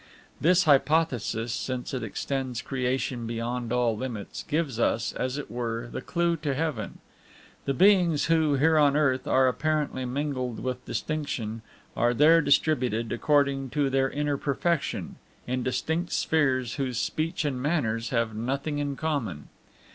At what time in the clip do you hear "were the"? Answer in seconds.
5.51-6.01